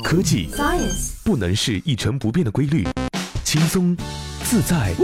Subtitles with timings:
[0.00, 2.86] 科技 Science 不能是一成不变的规律，
[3.44, 3.96] 轻松、
[4.44, 4.94] 自在、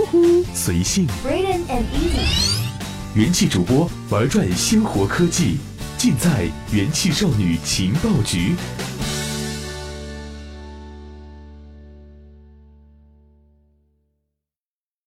[0.54, 1.07] 随性。
[1.25, 5.59] Braden and Easy 元气主播玩转鲜活科技，
[5.96, 8.54] 尽在元气少女情报局。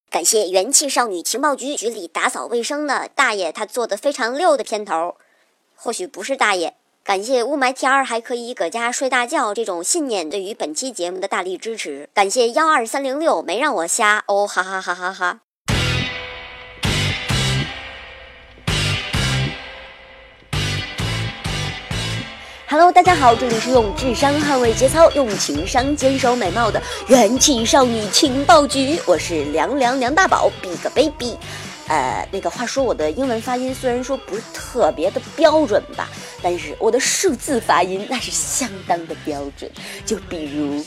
[0.09, 5.16] 感谢元气少女情报局局里打扫卫生的大爷，他做的非常溜的片头。
[5.75, 6.75] 或许不是大爷。
[7.04, 12.08] 感谢雾霾天儿还可以搁家睡大觉这种信念对于本期节目的大力支持。
[12.13, 15.39] 感谢幺二三零六没让我瞎哦，哈哈哈哈哈。
[22.70, 31.36] Hello，大家好，这里是用智商捍卫节操，用情商坚守美貌的元气少女情报局，我是凉凉梁大宝，Big Baby。
[31.88, 36.08] 呃，那个话说，我的英文发音虽然说不是特别的标准吧，
[36.41, 39.70] 但是我的数字发音那是相当的标准。
[40.05, 40.84] 就比如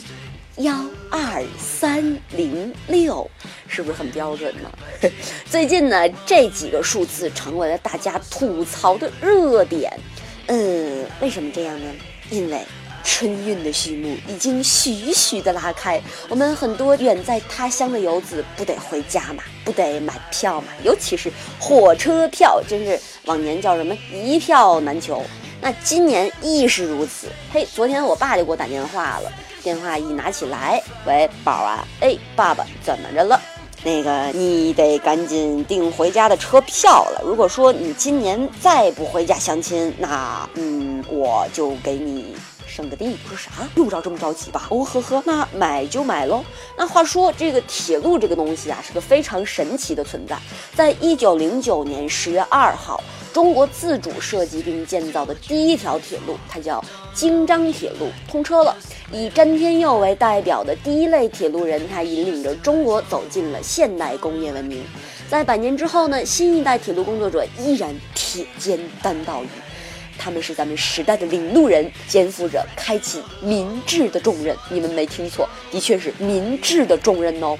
[0.57, 0.73] 幺
[1.11, 3.29] 二三零六，
[3.67, 4.71] 是不是很标准呢？
[5.45, 9.91] 最近呢，这几个数字成为了大家吐槽的热点。
[10.47, 11.91] 嗯，为什么这样呢？
[12.31, 12.61] 因为
[13.05, 25.23] 春运的序幕已经徐徐的拉开，我们很多远在他乡的游子不得回家嘛，不得买票嘛，尤其是火车票，真是往年叫什么一票难求，
[25.61, 27.27] 那今年亦是如此。
[27.53, 29.31] 嘿，昨天我爸就给我打电话了，
[29.63, 33.39] 电话一拿起来，喂，宝啊，哎，爸爸怎么着了？
[33.83, 37.21] 那个，你得赶紧订回家的车票了。
[37.23, 42.35] 如果说你今年再不回家相亲，那嗯，我就给你
[42.75, 43.15] 省个地。
[43.23, 43.49] 我说啥？
[43.75, 44.67] 用不着这么着急吧？
[44.69, 46.43] 哦呵呵，那买就买喽。
[46.77, 50.37] 那话说，这个铁路这个东西啊，是个非常神奇的存在。
[50.73, 58.75] 在一九零九年十月二号，中国自主设计并建造的第一条铁路，它叫京张铁路，通车了。
[59.11, 64.83] 以詹天佑为代表的第一类铁路人，他引领着中国走进了现代工业文明。
[65.29, 69.47] 在百年之后呢，新一代铁路工作者依然铁肩担道义，
[70.25, 74.57] 他们是咱们时代的领路人，肩负着开启民智的重任。
[74.71, 77.55] 你们没听错，的确是民智的重任哦。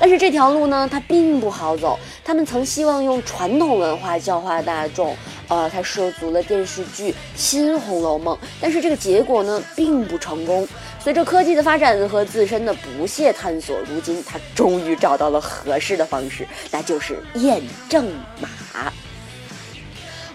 [0.00, 1.96] 但是这条路呢，它并不好走。
[2.24, 10.66] 他们曾希望用传统文化教化大众，呃，他涉足了电视剧《新红楼梦》，但是这个结果呢，并不成功。
[10.98, 18.06] 随着科技的发展和自身的不懈探索，如今他终于找到了合适的方式，那就是验证
[18.40, 18.48] 码。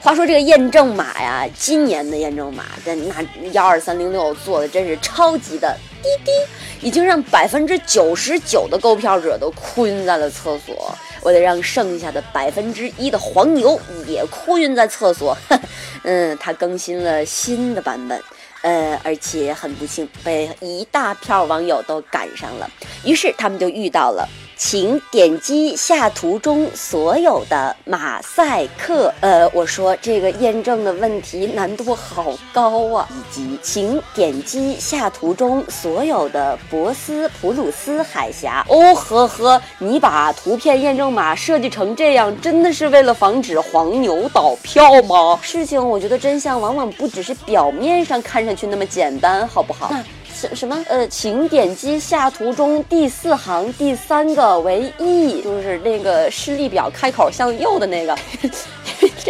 [0.03, 3.13] 话说这个验证码呀，今年的验证码，这那
[3.53, 10.93] 幺二三零六做的真是超级的滴滴，已经让百分之九十九的购票者都哭晕在了厕所。
[11.21, 15.37] 我得让剩下的百分之一的黄牛也哭晕在厕所。
[16.03, 18.21] 嗯，他更新了新的版本。
[18.61, 22.69] 呃，而且很不幸，被一大票网友都赶上了，
[23.05, 29.13] 于是他们就遇到了，请点击下图中所有的马赛克。
[29.21, 38.65] 呃，我说这个验证的问题难度好高啊，以及请点击下图中所有的博斯普鲁斯海峡。
[38.69, 45.39] 哦呵呵，你把图片验证码设计成这样，真的是为了防止黄牛倒票吗？
[45.41, 49.89] 事情我觉得真相往往不只是表面上看上去那么简单，好不好？
[49.91, 50.03] 那
[50.33, 50.83] 什什么？
[50.89, 58.17] 呃，请点击下图中第四行第三个为 E，就是那个视力表开口向右的那个。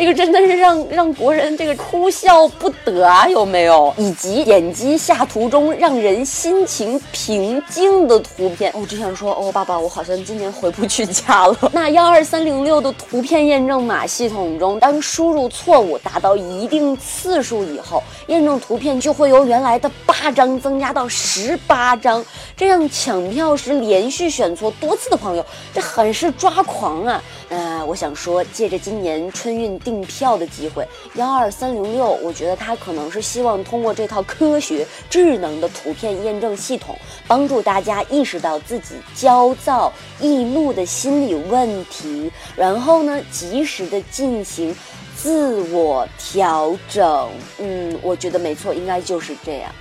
[0.03, 3.93] 这个真的是让让国人这个哭笑不得啊，有没有？
[3.97, 8.69] 以及点击下图中让人心情平静的图片。
[8.75, 11.57] 我只想说，哦，爸爸，我好像今年回不去家了。
[11.71, 22.21] 那幺二三零六的图片验证码系统中，当输入错误达到一定次数以后，验证图片就会由原来的八张增加到十八张，
[22.57, 27.23] 这样抢票时连续选错多次的朋友，这很是抓狂啊！
[27.47, 36.97] 呃，我想说，借着今年春运订票的机会，幺二三零六，我觉得他可能是希望通过这套科学智能的图片验证系统，
[37.27, 44.75] 帮助大家意识到自己焦躁易怒的心理问题，然后呢，及时的进行
[45.15, 47.29] 自我调整。
[47.59, 49.71] 嗯，我觉得没错，应该就是这样。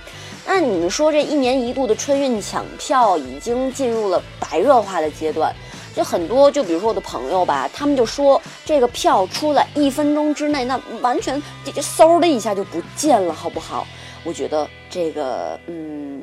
[0.45, 5.55] 那你们说，这一年一度的春运抢票已经进入了白热化的阶段？
[5.95, 13.85] 就很多，就比如说我的朋友吧，他们就说这个票出来一分钟之内，那完全这就嗖的一下就不见了，好不好？
[14.25, 16.21] 我觉得这个，嗯，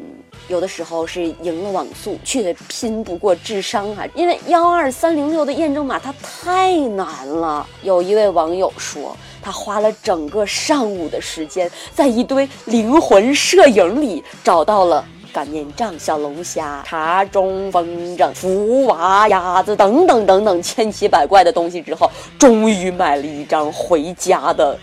[0.48, 4.06] 有的时候是赢了网速，却拼不过智商啊！
[4.14, 7.66] 因为幺二三零六的验证码它太难了。
[7.82, 15.04] 有一位网友说，他花了整个上午的时间，在一堆灵魂摄影里找到了。
[15.32, 24.78] 擀面杖、小龙虾、茶盅、风筝、福娃、鸭子等等等等千奇百怪的东西之后，终于买了一张回家的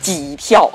[0.00, 0.70] 机票。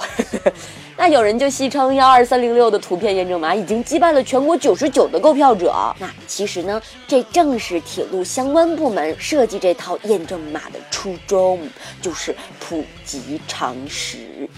[1.00, 5.74] 那有人就戏称幺二三零六的图片验证码已经击败了全国九十九的购票者。
[5.98, 11.58] 那其实呢，这正是铁路相关部门设计这套验证码的初衷，
[12.02, 14.18] 就是普及常识。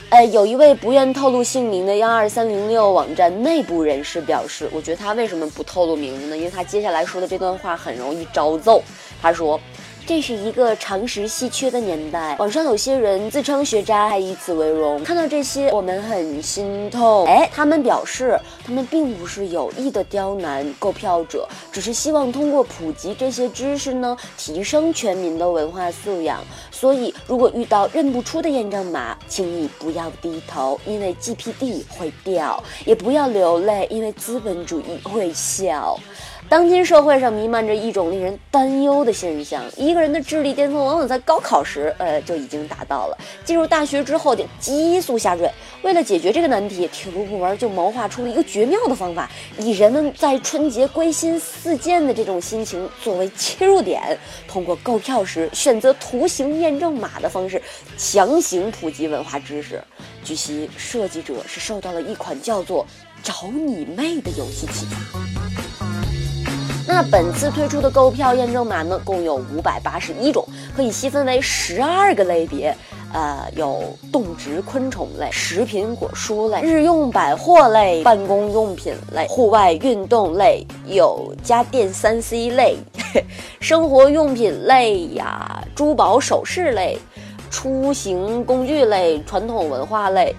[0.10, 6.36] 哎，有一位不愿透露姓名的幺二三零六网站内部人士表示，我觉得他为什么不透露名字呢？
[6.36, 8.82] 因为他接下来说的这段话很容易招揍。
[9.22, 9.60] 他说。
[10.12, 15.02] 这是一个常识稀缺的年代，网上有些人自称学渣，还以此为荣。
[15.06, 17.26] 看到这些，我们很心痛。
[17.28, 26.44] 哎，他们表示，他们并不是有意的刁难购票者，只是希望通过普及这些知识呢，提升全民的文化素养。
[26.72, 35.98] 所以，如果遇到认不出的验证码，请你不要低头，因为 GPD 会掉；也不要流泪，因为资本主义会笑。
[36.52, 45.50] 当今社会上弥漫着一种令人担忧的现象：一个人的智力巅峰往往在高考时，呃就已经达到了；进入大学之后就急速下坠。
[45.82, 54.02] 为了解决这个难题，铁路部门就谋划出了一个绝妙的方法，以人们在春节归心似箭的这种心情作为切入点，
[54.46, 57.62] 通过购票时选择图形验证码的方式，
[57.98, 59.82] 强行普及文化知识。
[60.22, 62.86] 据悉，设计者是受到了一款叫做
[63.24, 65.41] “找你妹”的游戏启发。
[66.94, 70.46] 那本次推出的购票验证码呢，共有五百八十一种，
[70.76, 72.76] 可以细分为十二个类别，
[73.14, 82.76] 呃，有动植昆虫类、食品果蔬类、日用百货类、办公用品类、户外运动类、有家电三 C 类、
[83.62, 87.00] 生活用品类呀、珠宝首饰类、
[87.50, 90.36] 出行工具类、传统文化类。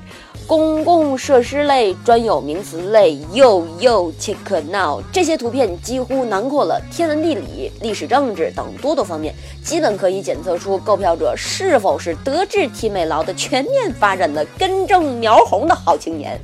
[0.46, 4.36] 公共设施类、专有名词类，又又 check
[4.70, 9.34] now，这些图片几乎囊括了天文地理、历史政治等多多方面，
[9.64, 16.38] 基本可以检测出购票者是否是德智体美劳的全面发展的根正苗红的好青年。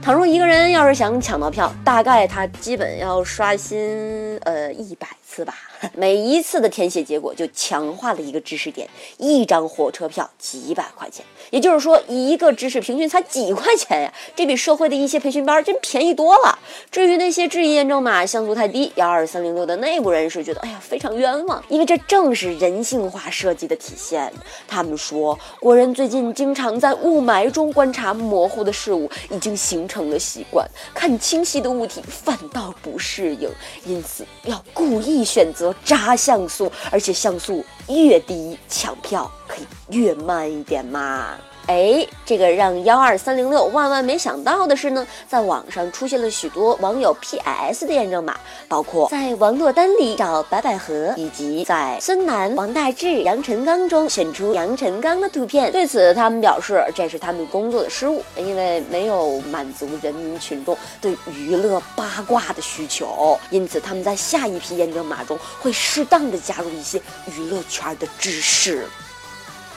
[0.00, 5.54] 倘若一个人要是想抢到票，大概他基本要刷新呃一百次吧。
[5.94, 16.58] 每一次的填写结果就强化了一个知识点，一张火车票几百块钱，也就是说一个知识平均才几块钱呀，这比社会的一些培训班真便宜多了。
[16.90, 24.32] 至于那些质疑验证码像素太低，幺二三零六的内部人士觉得，哎呀非常冤枉，因为这正是人性化设计的体现。
[24.66, 33.48] 他们说，国人最近经常在雾霾中观察模糊的事物，已经形成了习惯，看清晰的物体反倒不适应，
[33.84, 35.74] 因此要故意选择。
[35.84, 41.34] 渣像素，而且像素越低，抢票可以越慢一点嘛。
[41.66, 48.34] 哎，这个让幺二三零六万万没想到的是呢，在网上出现了许多网友 PS 的验证码，
[48.68, 55.70] 包括在王珞丹里找白百合，以及在孙楠、王大治、杨晨刚中选出杨晨刚的图片。
[55.70, 66.98] 对此，他们表示这是他们工作的失误，因为没有满足人民群众对娱乐八卦的需求，因此他们在下一批验证码中会适当的加入一些
[67.36, 68.86] 娱乐圈的知识。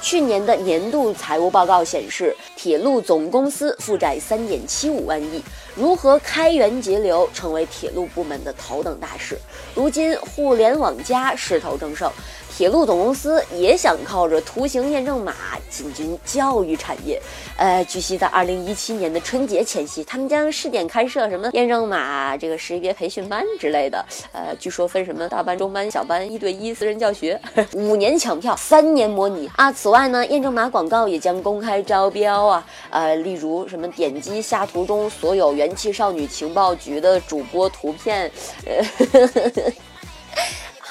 [0.01, 5.43] 去年的年度财务报告显示，铁路总公司负债三点七五万亿，
[5.75, 9.37] 如何开源节流成为铁路部门的头等大事。
[9.75, 12.11] 如今，互联网加势头正盛。
[12.55, 15.33] 铁路总公司也想靠着图形验证码
[15.69, 17.19] 进军教育产业。
[17.57, 24.03] 呃，据悉，在二零一七年的春节前夕，他们将试点开设什么验证码这个识别培训班之类的。
[24.31, 27.39] 呃，据说分什么大班、中班、小班、一对一私人教学，
[27.73, 29.71] 五年抢票，三年模拟啊。
[29.71, 32.65] 此外呢，验证码广告也将公开招标啊。
[32.89, 38.29] 呃，例如什么点击下图中所有元气少女情报局的主播图片，
[38.65, 39.71] 呃。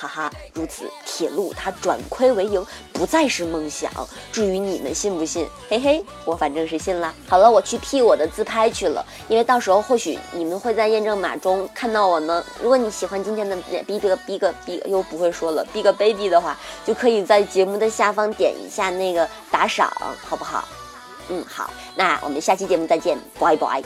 [0.00, 3.90] 哈哈，如此铁路它转亏为盈不再是梦想。
[4.32, 7.14] 至于你们信不信，嘿嘿，我反正是信了。
[7.28, 12.42] 好了，我去 P 我的自拍去了，因为到时候或许你们会在验证码中看到我呢。
[12.62, 13.54] 如果你喜欢今天的
[13.86, 19.92] Big Big Big 又不会说了 Big Baby 的话，就可以在节目的下方点一下那个打赏，
[20.26, 20.66] 好不好？
[21.28, 23.82] 嗯，好，那我们下期节目再见，拜拜。